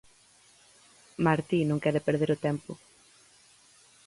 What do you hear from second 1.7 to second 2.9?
quere perder o tempo.